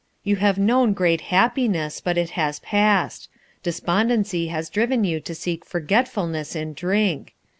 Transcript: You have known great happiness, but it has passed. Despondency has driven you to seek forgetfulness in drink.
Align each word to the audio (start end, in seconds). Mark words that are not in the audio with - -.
You 0.23 0.37
have 0.37 0.57
known 0.57 0.93
great 0.93 1.21
happiness, 1.29 2.01
but 2.01 2.17
it 2.17 2.31
has 2.31 2.57
passed. 2.61 3.29
Despondency 3.61 4.47
has 4.47 4.67
driven 4.67 5.03
you 5.03 5.19
to 5.19 5.35
seek 5.35 5.63
forgetfulness 5.63 6.55
in 6.55 6.73
drink. 6.73 7.35